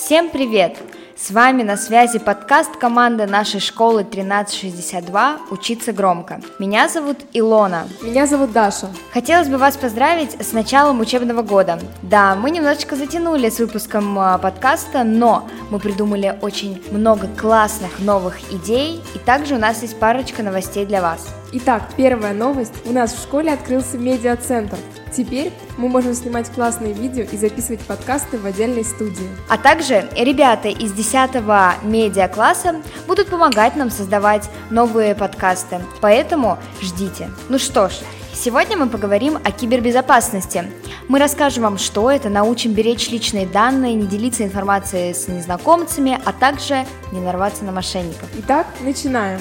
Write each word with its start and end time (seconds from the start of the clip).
Всем 0.00 0.30
привет! 0.30 0.78
С 1.16 1.32
вами 1.32 1.64
на 1.64 1.76
связи 1.76 2.20
подкаст 2.20 2.76
команды 2.76 3.26
нашей 3.26 3.58
школы 3.58 4.02
1362 4.02 5.38
«Учиться 5.50 5.92
громко». 5.92 6.40
Меня 6.60 6.88
зовут 6.88 7.18
Илона. 7.32 7.88
Меня 8.00 8.28
зовут 8.28 8.52
Даша. 8.52 8.88
Хотелось 9.12 9.48
бы 9.48 9.58
вас 9.58 9.76
поздравить 9.76 10.40
с 10.40 10.52
началом 10.52 11.00
учебного 11.00 11.42
года. 11.42 11.80
Да, 12.02 12.36
мы 12.36 12.52
немножечко 12.52 12.94
затянули 12.94 13.50
с 13.50 13.58
выпуском 13.58 14.16
а, 14.16 14.38
подкаста, 14.38 15.02
но 15.02 15.48
мы 15.70 15.78
придумали 15.78 16.38
очень 16.40 16.82
много 16.90 17.28
классных 17.28 17.98
новых 18.00 18.52
идей, 18.52 19.02
и 19.14 19.18
также 19.18 19.54
у 19.54 19.58
нас 19.58 19.82
есть 19.82 19.98
парочка 19.98 20.42
новостей 20.42 20.86
для 20.86 21.02
вас. 21.02 21.28
Итак, 21.52 21.82
первая 21.96 22.34
новость. 22.34 22.74
У 22.84 22.92
нас 22.92 23.12
в 23.14 23.22
школе 23.22 23.52
открылся 23.52 23.96
медиацентр. 23.96 24.76
Теперь 25.16 25.50
мы 25.78 25.88
можем 25.88 26.12
снимать 26.14 26.50
классные 26.50 26.92
видео 26.92 27.24
и 27.24 27.36
записывать 27.36 27.80
подкасты 27.80 28.38
в 28.38 28.44
отдельной 28.44 28.84
студии. 28.84 29.28
А 29.48 29.56
также 29.56 30.06
ребята 30.14 30.68
из 30.68 30.92
10 30.92 31.36
медиа-класса 31.82 32.82
будут 33.06 33.28
помогать 33.28 33.74
нам 33.76 33.90
создавать 33.90 34.50
новые 34.70 35.14
подкасты, 35.14 35.80
поэтому 36.02 36.58
ждите. 36.82 37.30
Ну 37.48 37.58
что 37.58 37.88
ж, 37.88 37.94
Сегодня 38.40 38.76
мы 38.76 38.88
поговорим 38.88 39.36
о 39.42 39.50
кибербезопасности. 39.50 40.70
Мы 41.08 41.18
расскажем 41.18 41.64
вам, 41.64 41.76
что 41.76 42.08
это, 42.08 42.28
научим 42.28 42.72
беречь 42.72 43.10
личные 43.10 43.48
данные, 43.48 43.94
не 43.94 44.06
делиться 44.06 44.44
информацией 44.44 45.12
с 45.12 45.26
незнакомцами, 45.26 46.20
а 46.24 46.32
также 46.32 46.86
не 47.10 47.20
нарваться 47.20 47.64
на 47.64 47.72
мошенников. 47.72 48.28
Итак, 48.38 48.68
начинаем. 48.80 49.40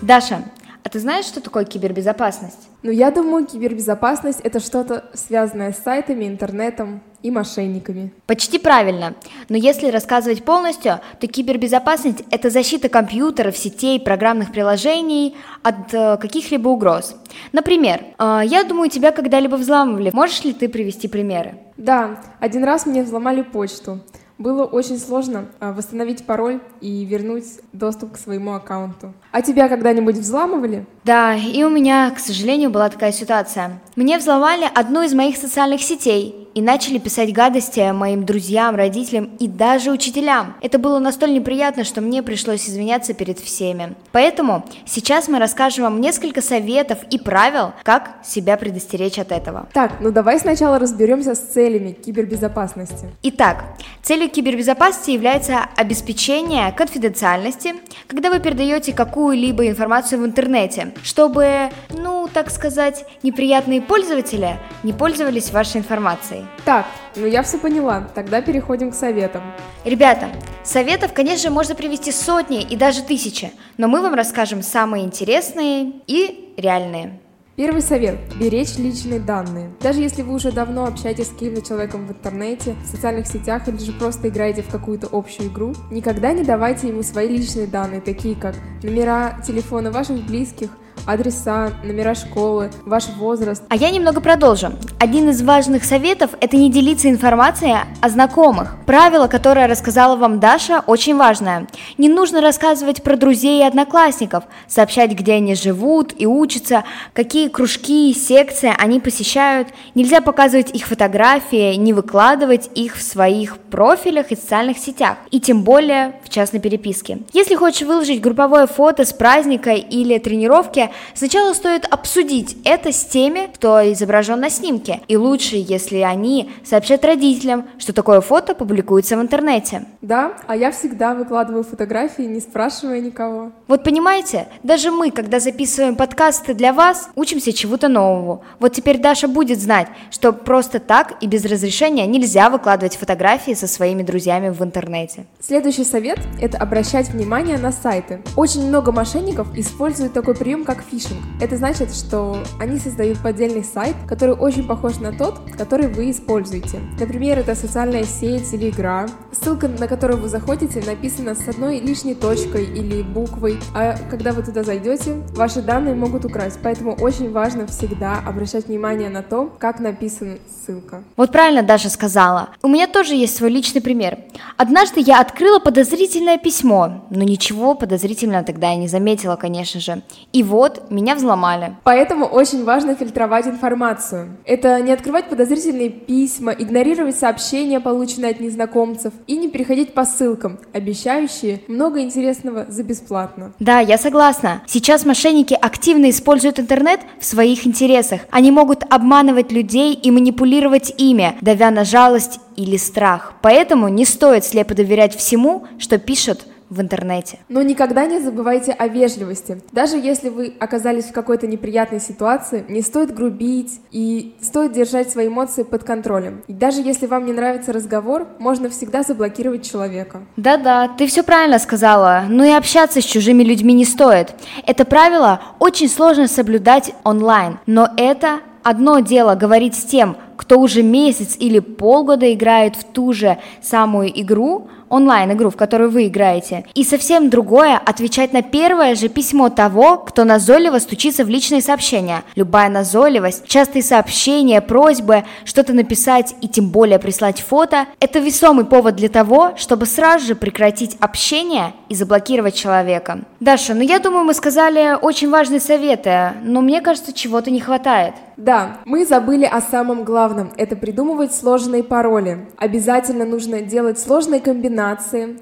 Даша, 0.00 0.44
а 0.84 0.88
ты 0.88 1.00
знаешь, 1.00 1.24
что 1.24 1.40
такое 1.40 1.64
кибербезопасность? 1.64 2.68
Ну, 2.82 2.90
я 2.90 3.12
думаю, 3.12 3.46
кибербезопасность— 3.46 4.40
это 4.42 4.58
что-то 4.58 5.04
связанное 5.14 5.72
с 5.72 5.78
сайтами, 5.78 6.26
интернетом 6.26 7.00
и 7.22 7.30
мошенниками. 7.30 8.12
Почти 8.26 8.58
правильно. 8.58 9.14
Но 9.48 9.56
если 9.56 9.88
рассказывать 9.88 10.44
полностью, 10.44 11.00
то 11.20 11.26
кибербезопасность— 11.28 12.24
это 12.30 12.50
защита 12.50 12.88
компьютеров, 12.88 13.56
сетей, 13.56 14.00
программных 14.00 14.50
приложений 14.50 15.36
от 15.62 15.94
э, 15.94 16.16
каких-либо 16.16 16.68
угроз. 16.70 17.14
Например, 17.52 18.00
э, 18.18 18.40
я 18.44 18.64
думаю, 18.64 18.90
тебя 18.90 19.12
когда-либо 19.12 19.54
взламывали. 19.54 20.10
Можешь 20.12 20.42
ли 20.42 20.52
ты 20.52 20.68
привести 20.68 21.06
примеры? 21.06 21.54
Да, 21.76 22.20
один 22.40 22.64
раз 22.64 22.86
мне 22.86 23.04
взломали 23.04 23.42
почту. 23.42 24.00
Было 24.38 24.64
очень 24.64 24.98
сложно 24.98 25.46
а, 25.60 25.72
восстановить 25.72 26.24
пароль 26.24 26.60
и 26.80 27.04
вернуть 27.04 27.60
доступ 27.72 28.12
к 28.12 28.18
своему 28.18 28.54
аккаунту. 28.54 29.12
А 29.30 29.42
тебя 29.42 29.68
когда-нибудь 29.68 30.16
взламывали? 30.16 30.86
Да, 31.04 31.34
и 31.34 31.62
у 31.62 31.70
меня, 31.70 32.10
к 32.10 32.18
сожалению, 32.18 32.70
была 32.70 32.88
такая 32.88 33.12
ситуация. 33.12 33.80
Мне 33.96 34.18
взломали 34.18 34.68
одну 34.74 35.02
из 35.02 35.14
моих 35.14 35.36
социальных 35.36 35.82
сетей, 35.82 36.42
и 36.54 36.60
начали 36.60 36.98
писать 36.98 37.32
гадости 37.32 37.90
моим 37.92 38.24
друзьям, 38.24 38.76
родителям 38.76 39.30
и 39.38 39.48
даже 39.48 39.90
учителям. 39.90 40.54
Это 40.60 40.78
было 40.78 40.98
настолько 40.98 41.34
неприятно, 41.34 41.84
что 41.84 42.00
мне 42.00 42.22
пришлось 42.22 42.68
извиняться 42.68 43.14
перед 43.14 43.38
всеми. 43.38 43.94
Поэтому 44.12 44.64
сейчас 44.84 45.28
мы 45.28 45.38
расскажем 45.38 45.84
вам 45.84 46.00
несколько 46.00 46.42
советов 46.42 46.98
и 47.10 47.18
правил, 47.18 47.72
как 47.82 48.10
себя 48.24 48.56
предостеречь 48.56 49.18
от 49.18 49.32
этого. 49.32 49.68
Так, 49.72 50.00
ну 50.00 50.10
давай 50.10 50.38
сначала 50.38 50.78
разберемся 50.78 51.34
с 51.34 51.38
целями 51.38 51.92
кибербезопасности. 51.92 53.06
Итак, 53.22 53.64
целью 54.02 54.28
кибербезопасности 54.32 55.10
является 55.10 55.68
обеспечение 55.76 56.72
конфиденциальности, 56.72 57.74
когда 58.08 58.30
вы 58.30 58.40
передаете 58.40 58.92
какую-либо 58.92 59.68
информацию 59.68 60.20
в 60.20 60.26
интернете, 60.26 60.92
чтобы, 61.02 61.70
ну, 61.90 62.28
так 62.32 62.50
сказать, 62.50 63.04
неприятные 63.22 63.80
пользователи 63.80 64.56
не 64.82 64.92
пользовались 64.92 65.50
вашей 65.50 65.78
информацией. 65.78 66.44
Так, 66.64 66.86
ну 67.16 67.26
я 67.26 67.42
все 67.42 67.58
поняла, 67.58 68.08
тогда 68.14 68.40
переходим 68.42 68.90
к 68.90 68.94
советам. 68.94 69.42
Ребята, 69.84 70.28
советов, 70.64 71.12
конечно, 71.12 71.50
можно 71.50 71.74
привести 71.74 72.10
сотни 72.10 72.62
и 72.62 72.76
даже 72.76 73.02
тысячи, 73.02 73.52
но 73.76 73.88
мы 73.88 74.00
вам 74.00 74.14
расскажем 74.14 74.62
самые 74.62 75.04
интересные 75.04 75.92
и 76.06 76.54
реальные. 76.56 77.21
Первый 77.54 77.82
совет– 77.82 78.18
беречь 78.40 78.78
личные 78.78 79.20
данные. 79.20 79.70
Даже 79.78 80.00
если 80.00 80.22
вы 80.22 80.32
уже 80.34 80.52
давно 80.52 80.86
общаетесь 80.86 81.26
с 81.26 81.32
каким-то 81.32 81.60
человеком 81.60 82.06
в 82.06 82.10
интернете, 82.10 82.74
в 82.82 82.86
социальных 82.86 83.26
сетях 83.26 83.68
или 83.68 83.76
же 83.76 83.92
просто 83.92 84.30
играете 84.30 84.62
в 84.62 84.70
какую-то 84.70 85.08
общую 85.12 85.50
игру, 85.50 85.74
никогда 85.90 86.32
не 86.32 86.44
давайте 86.44 86.88
ему 86.88 87.02
свои 87.02 87.28
личные 87.28 87.66
данные, 87.66 88.00
такие 88.00 88.36
как 88.36 88.56
номера 88.82 89.38
телефона 89.46 89.90
ваших 89.90 90.24
близких, 90.24 90.70
адреса, 91.06 91.72
номера 91.82 92.14
школы, 92.14 92.70
ваш 92.86 93.08
возраст. 93.18 93.62
А 93.68 93.76
я 93.76 93.90
немного 93.90 94.20
продолжу. 94.20 94.72
Один 95.00 95.30
из 95.30 95.42
важных 95.42 95.84
советов– 95.84 96.30
это 96.40 96.56
не 96.56 96.70
делиться 96.70 97.10
информацией 97.10 97.76
о 98.00 98.08
знакомых. 98.08 98.76
Правило, 98.86 99.26
которое 99.26 99.66
рассказала 99.66 100.16
вам 100.16 100.38
Даша, 100.38 100.82
очень 100.86 101.16
важное. 101.16 101.66
Не 101.98 102.08
нужно 102.08 102.40
рассказывать 102.40 103.02
про 103.02 103.16
друзей 103.16 103.60
и 103.60 103.66
одноклассников, 103.66 104.44
сообщать, 104.68 105.12
где 105.12 105.34
они 105.34 105.54
живут 105.54 106.14
и 106.16 106.26
учатся, 106.26 106.84
какие 107.14 107.48
кружки 107.48 108.10
и 108.10 108.14
секции 108.14 108.72
они 108.78 109.00
посещают. 109.00 109.68
Нельзя 109.94 110.20
показывать 110.20 110.70
их 110.74 110.86
фотографии, 110.86 111.74
не 111.74 111.92
выкладывать 111.92 112.70
их 112.74 112.96
в 112.96 113.02
своих 113.02 113.58
профилях 113.58 114.30
и 114.30 114.36
социальных 114.36 114.78
сетях, 114.78 115.16
и 115.30 115.40
тем 115.40 115.62
более 115.62 116.20
в 116.24 116.28
частной 116.28 116.60
переписке. 116.60 117.18
Если 117.32 117.54
хочешь 117.54 117.86
выложить 117.86 118.20
групповое 118.20 118.66
фото 118.66 119.04
с 119.04 119.12
праздника 119.12 119.72
или 119.72 120.18
тренировки, 120.18 120.81
сначала 121.14 121.52
стоит 121.54 121.84
обсудить 121.84 122.56
это 122.64 122.92
с 122.92 123.04
теми, 123.04 123.50
кто 123.54 123.92
изображен 123.92 124.40
на 124.40 124.50
снимке. 124.50 125.00
И 125.08 125.16
лучше, 125.16 125.56
если 125.56 125.98
они 125.98 126.50
сообщат 126.64 127.04
родителям, 127.04 127.66
что 127.78 127.92
такое 127.92 128.20
фото 128.20 128.54
публикуется 128.54 129.16
в 129.16 129.20
интернете. 129.20 129.84
Да, 130.00 130.32
а 130.46 130.56
я 130.56 130.70
всегда 130.70 131.14
выкладываю 131.14 131.64
фотографии, 131.64 132.22
не 132.22 132.40
спрашивая 132.40 133.00
никого. 133.00 133.52
Вот 133.68 133.84
понимаете, 133.84 134.48
даже 134.62 134.90
мы, 134.90 135.10
когда 135.10 135.40
записываем 135.40 135.96
подкасты 135.96 136.54
для 136.54 136.72
вас, 136.72 137.08
учимся 137.14 137.52
чему-то 137.52 137.88
новому. 137.88 138.42
Вот 138.58 138.72
теперь 138.72 138.98
Даша 138.98 139.28
будет 139.28 139.60
знать, 139.60 139.88
что 140.10 140.32
просто 140.32 140.78
так 140.78 141.14
и 141.20 141.26
без 141.26 141.44
разрешения 141.44 142.06
нельзя 142.06 142.48
выкладывать 142.50 142.96
фотографии 142.96 143.52
со 143.52 143.66
своими 143.66 144.02
друзьями 144.02 144.48
в 144.48 144.62
интернете. 144.62 145.26
Следующий 145.40 145.84
совет– 145.84 146.18
это 146.40 146.58
обращать 146.58 147.08
внимание 147.10 147.58
на 147.58 147.72
сайты. 147.72 148.22
Очень 148.36 148.66
много 148.66 148.92
мошенников 148.92 149.48
используют 149.56 150.12
такой 150.12 150.34
прием, 150.34 150.64
как 150.64 150.71
фишинг. 150.80 151.20
Это 151.40 151.56
значит, 151.56 151.94
что 151.94 152.38
они 152.58 152.78
создают 152.78 153.18
поддельный 153.18 153.64
сайт, 153.64 153.96
который 154.08 154.34
очень 154.34 154.66
похож 154.66 154.98
на 155.00 155.12
тот, 155.12 155.40
который 155.58 155.88
вы 155.88 156.10
используете. 156.10 156.80
Например, 156.98 157.38
это 157.38 157.54
социальная 157.54 158.04
сеть 158.04 158.52
или 158.54 158.70
игра, 158.70 159.06
ссылка 159.32 159.68
на 159.68 159.88
которую 159.88 160.20
вы 160.20 160.28
заходите 160.28 160.82
написана 160.86 161.34
с 161.34 161.48
одной 161.48 161.80
лишней 161.80 162.14
точкой 162.14 162.64
или 162.64 163.02
буквой, 163.02 163.58
а 163.74 163.96
когда 164.10 164.32
вы 164.32 164.42
туда 164.42 164.62
зайдете, 164.62 165.22
ваши 165.34 165.60
данные 165.60 165.94
могут 165.94 166.24
украсть, 166.24 166.58
поэтому 166.62 166.92
очень 166.92 167.32
важно 167.32 167.66
всегда 167.66 168.22
обращать 168.26 168.68
внимание 168.68 169.08
на 169.08 169.22
то, 169.22 169.52
как 169.58 169.80
написана 169.80 170.38
ссылка. 170.48 171.02
Вот 171.16 171.32
правильно 171.32 171.62
Даша 171.62 171.90
сказала. 171.90 172.50
У 172.62 172.68
меня 172.68 172.86
тоже 172.86 173.14
есть 173.14 173.36
свой 173.36 173.50
личный 173.50 173.80
пример. 173.80 174.18
Однажды 174.56 175.00
я 175.00 175.20
открыла 175.20 175.58
подозрительное 175.58 176.38
письмо, 176.38 177.04
но 177.10 177.24
ничего 177.24 177.74
подозрительного 177.74 178.44
тогда 178.44 178.70
я 178.70 178.76
не 178.76 178.88
заметила, 178.88 179.36
конечно 179.36 179.80
же. 179.80 180.02
И 180.32 180.42
вот 180.42 180.61
вот, 180.62 180.92
меня 180.92 181.16
взломали. 181.16 181.74
Поэтому 181.82 182.24
очень 182.24 182.62
важно 182.62 182.94
фильтровать 182.94 183.48
информацию. 183.48 184.36
Это 184.44 184.80
не 184.80 184.92
открывать 184.92 185.28
подозрительные 185.28 185.90
письма, 185.90 186.52
игнорировать 186.52 187.16
сообщения, 187.16 187.80
полученные 187.80 188.30
от 188.30 188.38
незнакомцев, 188.38 189.12
и 189.26 189.36
не 189.36 189.48
переходить 189.48 189.92
по 189.92 190.04
ссылкам, 190.04 190.60
обещающие 190.72 191.62
много 191.66 192.00
интересного 192.00 192.66
за 192.68 192.84
бесплатно. 192.84 193.52
Да, 193.58 193.80
я 193.80 193.98
согласна. 193.98 194.62
Сейчас 194.68 195.04
мошенники 195.04 195.54
активно 195.60 196.10
используют 196.10 196.60
интернет 196.60 197.00
в 197.18 197.24
своих 197.24 197.66
интересах. 197.66 198.20
Они 198.30 198.52
могут 198.52 198.84
обманывать 198.88 199.50
людей 199.50 199.94
и 199.94 200.12
манипулировать 200.12 200.94
ими, 200.96 201.34
давя 201.40 201.72
на 201.72 201.84
жалость 201.84 202.38
или 202.54 202.76
страх. 202.76 203.32
Поэтому 203.42 203.88
не 203.88 204.04
стоит 204.04 204.44
слепо 204.44 204.74
доверять 204.74 205.16
всему, 205.16 205.66
что 205.78 205.98
пишут 205.98 206.46
в 206.72 206.80
интернете. 206.80 207.38
Но 207.48 207.62
никогда 207.62 208.06
не 208.06 208.18
забывайте 208.18 208.72
о 208.72 208.88
вежливости. 208.88 209.60
Даже 209.72 209.98
если 209.98 210.30
вы 210.30 210.54
оказались 210.58 211.04
в 211.04 211.12
какой-то 211.12 211.46
неприятной 211.46 212.00
ситуации, 212.00 212.64
не 212.68 212.80
стоит 212.80 213.14
грубить 213.14 213.80
и 213.90 214.34
стоит 214.40 214.72
держать 214.72 215.10
свои 215.10 215.28
эмоции 215.28 215.64
под 215.64 215.84
контролем. 215.84 216.42
И 216.46 216.54
даже 216.54 216.80
если 216.80 217.06
вам 217.06 217.26
не 217.26 217.32
нравится 217.32 217.72
разговор, 217.72 218.26
можно 218.38 218.70
всегда 218.70 219.02
заблокировать 219.02 219.70
человека. 219.70 220.22
Да-да, 220.36 220.88
ты 220.88 221.06
все 221.06 221.22
правильно 221.22 221.58
сказала. 221.58 222.24
Но 222.28 222.44
и 222.44 222.50
общаться 222.50 223.02
с 223.02 223.04
чужими 223.04 223.42
людьми 223.42 223.74
не 223.74 223.84
стоит. 223.84 224.34
Это 224.66 224.86
правило 224.86 225.42
очень 225.58 225.88
сложно 225.88 226.26
соблюдать 226.26 226.94
онлайн, 227.04 227.58
но 227.66 227.90
это 227.96 228.40
Одно 228.62 229.00
дело 229.00 229.34
говорить 229.34 229.74
с 229.74 229.82
тем, 229.82 230.16
кто 230.36 230.60
уже 230.60 230.84
месяц 230.84 231.36
или 231.38 231.58
полгода 231.58 232.32
играет 232.32 232.76
в 232.76 232.84
ту 232.84 233.12
же 233.12 233.38
самую 233.60 234.08
игру, 234.20 234.68
онлайн-игру, 234.92 235.50
в 235.50 235.56
которую 235.56 235.90
вы 235.90 236.06
играете. 236.06 236.64
И 236.74 236.84
совсем 236.84 237.30
другое 237.30 237.78
отвечать 237.78 238.32
на 238.32 238.42
первое 238.42 238.94
же 238.94 239.08
письмо 239.08 239.48
того, 239.48 239.96
кто 239.96 240.24
назойливо 240.24 240.78
стучится 240.78 241.24
в 241.24 241.28
личные 241.28 241.62
сообщения. 241.62 242.22
Любая 242.36 242.68
назойливость, 242.68 243.46
частые 243.48 243.82
сообщения, 243.82 244.60
просьбы, 244.60 245.24
что-то 245.44 245.72
написать 245.72 246.34
и 246.40 246.48
тем 246.48 246.68
более 246.68 246.98
прислать 246.98 247.40
фото– 247.40 247.86
это 248.00 248.18
весомый 248.18 248.66
повод 248.66 248.96
для 248.96 249.08
того, 249.08 249.52
чтобы 249.56 249.86
сразу 249.86 250.26
же 250.26 250.34
прекратить 250.34 250.96
общение 251.00 251.72
и 251.88 251.94
заблокировать 251.94 252.54
человека. 252.54 253.20
Даша, 253.40 253.74
ну 253.74 253.80
я 253.80 253.98
думаю, 253.98 254.24
мы 254.24 254.34
сказали 254.34 254.96
очень 255.00 255.30
важные 255.30 255.60
советы, 255.60 256.32
но 256.42 256.60
мне 256.60 256.80
кажется, 256.80 257.12
чего-то 257.12 257.50
не 257.50 257.60
хватает. 257.60 258.14
Да, 258.36 258.78
мы 258.84 259.04
забыли 259.06 259.44
о 259.44 259.60
самом 259.60 260.04
главном– 260.04 260.52
это 260.56 260.74
придумывать 260.74 261.34
сложные 261.34 261.82
пароли. 261.82 262.46
Обязательно 262.56 263.24
нужно 263.24 263.60
делать 263.60 263.98
сложные 263.98 264.40
комбинации, 264.40 264.81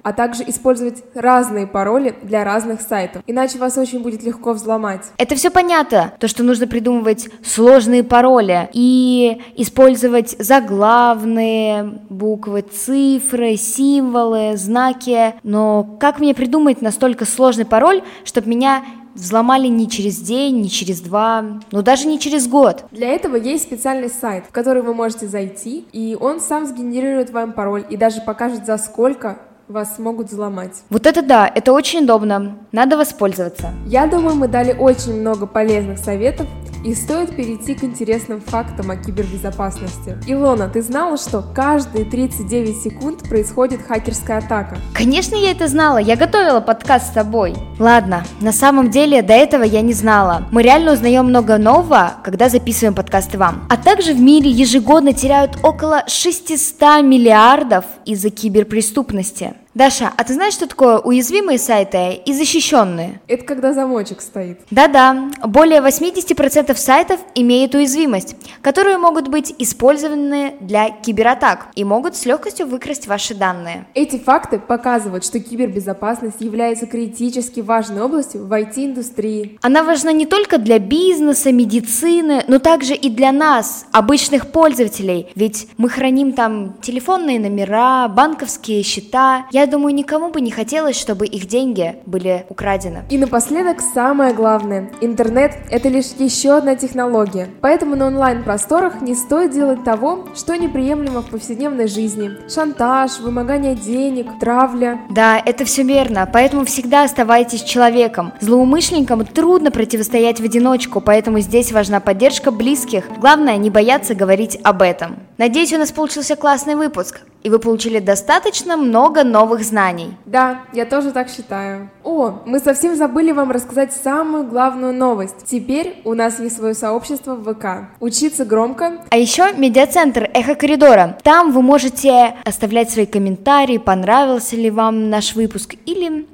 а 0.03 0.13
также 0.13 0.43
использовать 0.49 1.03
разные 1.15 1.67
пароли 1.67 2.15
для 2.23 2.45
разных 2.45 2.81
сайтов, 2.81 3.23
иначе 3.27 3.59
вас 3.59 3.77
очень 3.79 4.03
будет 4.03 4.23
легко 4.23 4.53
взломать. 4.53 5.07
Это 5.17 5.35
все 5.35 5.51
понятно, 5.51 6.13
то, 6.19 6.29
что 6.29 6.43
нужно 6.43 6.67
придумывать 6.67 7.29
сложные 7.45 8.05
пароли 8.05 8.69
и 8.73 9.41
использовать 9.57 10.37
заглавные 10.39 12.01
буквы, 12.09 12.63
цифры, 12.63 13.57
символы, 13.57 14.57
знаки, 14.57 15.35
но 15.43 15.85
как 16.01 16.21
мне 16.21 16.35
придумать 16.35 16.83
настолько 16.83 17.25
сложный 17.25 17.65
пароль, 17.65 18.03
чтобы 18.25 18.49
меня 18.49 18.83
взломали 19.15 19.69
не 19.69 19.89
через 19.89 20.19
день, 20.19 20.61
не 20.61 20.71
через 20.71 21.01
два, 21.01 21.61
но 21.71 21.83
даже 21.83 22.07
не 22.07 22.19
через 22.19 22.49
год. 22.49 22.85
Для 22.91 23.09
этого 23.09 23.37
есть 23.37 23.65
специальный 23.65 24.09
сайт, 24.11 24.45
в 24.49 24.53
который 24.53 24.83
вы 24.83 24.95
можете 24.95 25.27
зайти, 25.27 25.85
и 25.93 26.17
он 26.21 26.41
сам 26.41 26.67
сгенерирует 26.67 27.31
вам 27.31 27.53
пароль 27.53 27.85
и 27.89 27.97
даже 27.97 28.21
покажет, 28.21 28.67
за 28.67 28.79
сколько 28.79 29.39
вас 29.71 29.99
могут 29.99 30.29
взломать. 30.29 30.83
Вот 30.91 31.07
это 31.07 31.23
да, 31.23 31.51
это 31.53 31.73
очень 31.73 32.03
удобно, 32.03 32.59
надо 32.73 32.97
воспользоваться. 32.97 33.73
Я 33.87 34.07
думаю, 34.07 34.35
мы 34.35 34.49
дали 34.49 34.73
очень 34.73 35.21
много 35.21 35.47
полезных 35.47 35.99
советов, 35.99 36.49
и 36.85 36.95
стоит 36.95 37.35
перейти 37.37 37.75
к 37.75 37.85
интересным 37.85 38.41
фактам 38.41 38.91
о 38.91 38.97
кибербезопасности. 38.97 40.17
Илона, 40.27 40.69
ты 40.69 40.83
знала, 40.83 41.17
что 41.17 41.43
каждые 41.55 42.05
39 42.05 42.83
секунд 42.83 43.29
происходит 43.29 43.81
хакерская 43.87 44.39
атака? 44.39 44.79
Конечно, 44.95 45.35
я 45.35 45.51
это 45.51 45.69
знала, 45.69 45.99
я 45.99 46.17
готовила 46.17 46.61
подкаст 46.61 47.09
с 47.09 47.11
тобой. 47.11 47.55
Ладно, 47.79 48.25
на 48.41 48.53
самом 48.53 48.91
деле 48.91 49.23
до 49.23 49.35
этого 49.35 49.63
я 49.63 49.83
не 49.83 49.93
знала. 49.93 50.47
Мы 50.51 50.63
реально 50.63 50.93
узнаем 50.93 51.27
много 51.27 51.59
нового, 51.59 52.15
когда 52.25 52.49
записываем 52.49 52.95
подкасты 52.95 53.39
вам. 53.39 53.67
А 53.69 53.77
также 53.77 54.15
в 54.15 54.21
мире 54.21 54.51
ежегодно 54.51 55.13
теряют 55.13 55.59
около 55.63 56.05
600 56.07 57.03
миллиардов 57.03 57.85
из-за 58.05 58.31
киберпреступности. 58.31 59.55
Даша, 59.81 60.13
а 60.15 60.25
ты 60.25 60.35
знаешь, 60.35 60.53
что 60.53 60.67
такое 60.67 60.99
уязвимые 60.99 61.59
сайты 61.59 62.13
и 62.13 62.35
защищенные? 62.35 63.19
Это 63.27 63.47
когда 63.47 63.73
замочек 63.73 64.21
стоит. 64.21 64.61
Да-да, 64.71 65.31
более 65.43 65.81
80% 65.81 66.77
сайтов 66.77 67.19
имеют 67.35 67.75
уязвимость, 67.75 68.37
которые 68.61 68.99
могут 68.99 69.29
быть 69.29 69.55
использованы 69.57 70.57
для 70.61 70.91
кибератак 70.91 71.69
и 71.77 71.85
могут 71.85 72.15
с 72.15 72.27
легкостью 72.27 72.67
выкрасть 72.67 73.07
ваши 73.07 73.35
данные. 73.35 73.87
Эти 73.95 74.19
факты 74.19 74.59
показывают, 74.59 75.25
что 75.25 75.41
кибербезопасность 75.41 76.43
является 76.43 76.85
критически 76.85 77.61
важной 77.61 78.03
областью 78.03 78.45
в 78.45 78.53
IT-индустрии. 78.53 79.59
Она 79.63 79.83
важна 79.83 80.13
не 80.13 80.27
только 80.27 80.59
для 80.59 80.79
бизнеса, 80.79 81.53
медицины, 81.53 82.45
но 82.49 82.59
также 82.59 82.93
и 82.93 83.09
для 83.09 83.33
нас, 83.33 83.87
обычных 83.93 84.53
пользователей, 84.53 85.29
ведь 85.35 85.69
мы 85.79 85.89
храним 85.89 86.35
там 86.35 86.75
телефонные 86.83 87.41
номера, 87.41 88.09
банковские 88.09 88.83
счета. 88.83 89.47
Я 89.51 89.70
думаю, 89.71 89.95
никому 89.95 90.31
бы 90.31 90.41
не 90.41 90.51
хотелось, 90.51 90.97
чтобы 90.97 91.27
их 91.27 91.47
деньги 91.47 91.97
были 92.05 92.45
украдены. 92.49 93.05
И 93.09 93.17
напоследок 93.17 93.81
самое 93.81 94.35
главное. 94.35 94.91
Интернет– 95.01 95.53
это 95.71 95.89
лишь 95.89 96.13
еще 96.19 96.57
одна 96.57 96.77
технология. 96.77 97.49
Поэтому 97.61 97.97
на 97.97 98.09
онлайн-просторах 98.09 99.01
не 99.01 99.15
стоит 99.15 99.53
делать 99.53 99.85
того, 99.85 100.27
что 100.35 100.57
неприемлемо 100.57 101.23
в 101.23 101.31
повседневной 101.31 101.87
жизни. 101.87 102.31
Шантаж, 102.49 103.21
вымогание 103.21 103.75
денег, 103.75 104.27
травля. 104.39 105.01
Да, 105.11 105.39
это 105.39 105.65
все 105.65 105.83
верно, 105.83 106.29
поэтому 106.31 106.65
всегда 106.65 107.05
оставайтесь 107.05 107.63
человеком. 107.63 108.33
Злоумышленникам 108.41 109.25
трудно 109.25 109.71
противостоять 109.71 110.41
в 110.41 110.45
одиночку, 110.45 111.01
поэтому 111.01 111.41
здесь 111.41 111.73
важна 111.73 112.01
поддержка 112.01 112.51
близких. 112.51 113.05
Главное, 113.19 113.57
не 113.57 113.71
бояться 113.71 114.15
говорить 114.15 114.59
об 114.63 114.83
этом. 114.83 115.17
Надеюсь, 115.39 115.73
у 115.73 115.79
нас 115.79 115.93
получился 115.93 116.37
классный 116.37 116.75
выпуск 116.75 117.21
и 117.43 117.51
вы 117.51 117.59
получили 117.59 117.99
достаточно 117.99 118.77
много 118.77 119.25
новых 119.25 119.65
знаний. 119.65 120.17
Да, 120.27 120.63
я 120.73 120.85
тоже 120.85 121.13
так 121.13 121.29
считаю. 121.29 121.91
О, 122.05 122.41
мы 122.47 122.59
совсем 122.59 122.97
забыли 122.97 123.33
вам 123.33 123.51
рассказать 123.51 123.93
самую 123.93 124.45
главную 124.45 124.93
новость. 124.93 125.47
Теперь 125.47 126.01
у 126.05 126.15
нас 126.15 126.39
есть 126.39 126.57
свое 126.57 126.75
сообщество 126.75 127.35
в 127.35 127.55
ВК. 127.55 127.91
Учиться 128.01 128.45
громко. 128.45 128.99
А 129.11 129.17
еще 129.17 129.53
медиацентр 129.53 130.29
Эхо 130.35 130.55
Коридора. 130.55 131.19
Там 131.23 131.53
вы 131.53 131.63
можете 131.63 132.37
оставлять 132.45 132.91
свои 132.91 133.07
комментарии, 133.07 133.79
понравился 133.79 134.57
ли 134.57 134.71
вам 134.71 135.11
наш 135.11 135.35
выпуск 135.35 135.75
или 135.87 136.27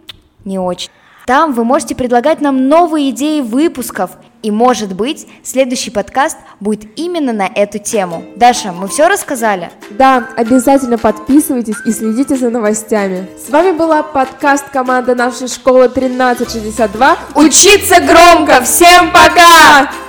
не 0.44 0.58
очень. 0.58 0.90
Там 1.26 1.52
вы 1.52 1.64
можете 1.64 1.96
предлагать 1.96 2.40
нам 2.40 2.68
новые 2.68 3.10
идеи 3.10 3.40
выпусков, 3.40 4.12
и, 4.42 4.50
может 4.50 4.94
быть, 4.94 5.26
следующий 5.42 5.90
подкаст 5.90 6.36
будет 6.60 6.86
именно 6.96 7.32
на 7.32 7.46
эту 7.46 7.78
тему. 7.78 8.24
Даша, 8.36 8.72
мы 8.72 8.88
все 8.88 9.08
рассказали? 9.08 9.70
Да, 9.90 10.28
обязательно 10.36 10.98
подписывайтесь 10.98 11.76
и 11.84 11.92
следите 11.92 12.36
за 12.36 12.50
новостями. 12.50 13.28
С 13.44 13.50
вами 13.50 13.72
была 13.72 14.02
подкаст 14.02 14.70
команда 14.70 15.14
нашей 15.14 15.48
школы 15.48 15.84
1362. 15.84 17.18
Учиться 17.34 18.00
громко! 18.00 18.62
Всем 18.62 19.12
пока! 19.12 20.05